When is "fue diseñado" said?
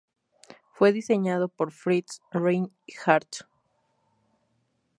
0.73-1.47